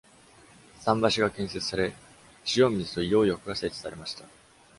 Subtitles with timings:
[0.81, 1.93] 桟橋が建設され、
[2.57, 4.25] 塩水と硫黄浴が設置されました。